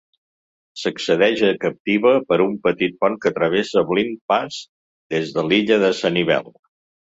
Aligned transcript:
S'accedeix 0.83 1.43
a 1.49 1.51
Captiva 1.65 2.13
per 2.31 2.39
un 2.47 2.55
petit 2.65 2.97
pont 3.05 3.19
que 3.27 3.33
travessa 3.37 3.85
Blind 3.93 4.19
Pass 4.35 4.59
des 5.17 5.37
de 5.39 5.47
l'illa 5.53 5.81
de 5.87 5.95
Sanibel. 6.03 6.53